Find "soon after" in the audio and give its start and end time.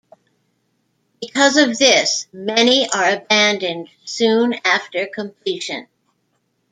4.03-5.05